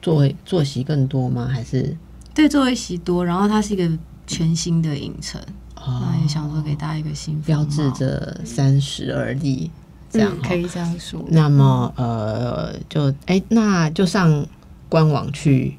[0.02, 1.48] 座位坐席更多吗？
[1.48, 1.96] 还是
[2.34, 3.90] 对，座位席多，然后它是一个
[4.28, 5.42] 全新的影城，
[5.76, 9.72] 哦那也想说给大家一个新标志着三十而立
[10.10, 11.24] 这样、嗯可以这样说。
[11.30, 14.46] 那么呃，就哎、那就上
[14.90, 15.78] 官网去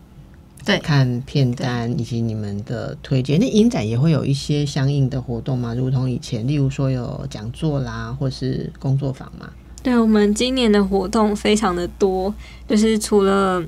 [0.64, 3.38] 对看片单以及你们的推荐。
[3.38, 5.74] 那影展也会有一些相应的活动吗？
[5.74, 9.50] 如同以前，例如说有讲座啦，或是工作坊嘛。
[9.86, 12.34] 对我们今年的活动非常的多，
[12.68, 13.62] 就是除了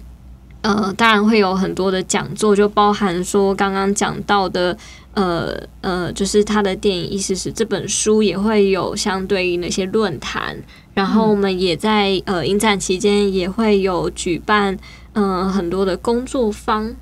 [0.62, 4.76] 呃，当然会有很多的讲座，就包含说刚刚讲到的，
[5.14, 10.60] 呃呃，就是他的电影意思是这本书也会有相对应的一些论坛，
[10.92, 14.76] 然后我们也在呃影展期间也会有举办
[15.12, 16.92] 嗯、呃很多的工作坊，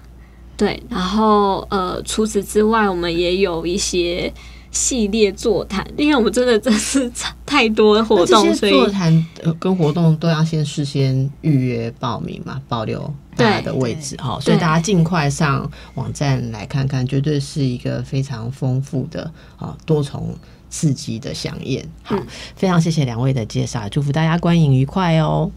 [0.58, 4.30] 对，然后呃除此之外，我们也有一些。
[4.77, 7.11] 系列座谈，因为我们真的真是
[7.47, 20.37] 太多活动，所以座谈呃跟活动都要先事先预约报名嘛，保留大家的位置哈，所以大家尽快上网站来看看，绝对是一个非常丰富的啊多重
[20.68, 21.83] 刺激的飨宴。
[22.03, 25.51] 好，嗯非常谢谢两位的介绍，祝福大家观影愉快哦。